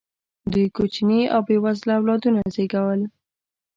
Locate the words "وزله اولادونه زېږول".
1.63-3.01